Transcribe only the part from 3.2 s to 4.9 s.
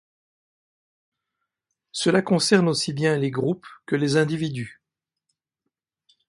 groupes que les individus.